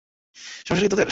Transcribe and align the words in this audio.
সমস্যাটা 0.65 0.85
কী 0.85 0.89
তোদের? 0.89 0.99